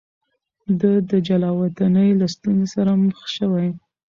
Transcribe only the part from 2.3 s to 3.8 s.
ستونزو سره مخ شوی.